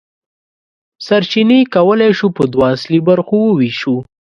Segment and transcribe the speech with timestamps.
[1.05, 3.95] سرچینې کولی شو په دوه اصلي برخو وویشو.